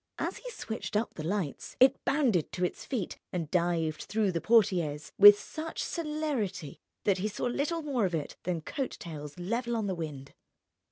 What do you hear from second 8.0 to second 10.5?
of it than coat tails level on the wind.